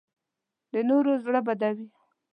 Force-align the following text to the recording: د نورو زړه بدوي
د 0.71 0.73
نورو 0.89 1.11
زړه 1.23 1.39
بدوي 1.47 1.87